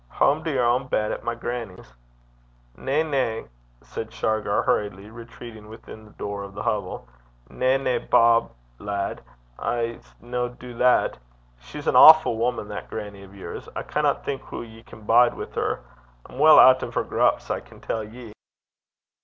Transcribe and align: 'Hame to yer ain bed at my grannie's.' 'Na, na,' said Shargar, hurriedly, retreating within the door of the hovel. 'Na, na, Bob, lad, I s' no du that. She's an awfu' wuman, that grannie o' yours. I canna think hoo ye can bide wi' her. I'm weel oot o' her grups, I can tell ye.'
'Hame 0.13 0.43
to 0.43 0.49
yer 0.51 0.67
ain 0.77 0.87
bed 0.87 1.11
at 1.11 1.23
my 1.23 1.35
grannie's.' 1.35 1.93
'Na, 2.75 3.03
na,' 3.03 3.43
said 3.83 4.11
Shargar, 4.11 4.63
hurriedly, 4.63 5.11
retreating 5.11 5.69
within 5.69 6.05
the 6.05 6.09
door 6.17 6.41
of 6.41 6.55
the 6.55 6.63
hovel. 6.63 7.07
'Na, 7.51 7.77
na, 7.77 7.99
Bob, 7.99 8.51
lad, 8.79 9.21
I 9.59 9.99
s' 9.99 10.15
no 10.19 10.49
du 10.49 10.73
that. 10.79 11.19
She's 11.59 11.85
an 11.85 11.93
awfu' 11.93 12.35
wuman, 12.35 12.67
that 12.69 12.89
grannie 12.89 13.23
o' 13.23 13.29
yours. 13.31 13.69
I 13.75 13.83
canna 13.83 14.15
think 14.15 14.41
hoo 14.41 14.63
ye 14.63 14.81
can 14.81 15.03
bide 15.03 15.35
wi' 15.35 15.45
her. 15.53 15.81
I'm 16.25 16.39
weel 16.39 16.57
oot 16.59 16.81
o' 16.81 16.89
her 16.89 17.03
grups, 17.03 17.51
I 17.51 17.59
can 17.59 17.79
tell 17.79 18.03
ye.' 18.03 18.33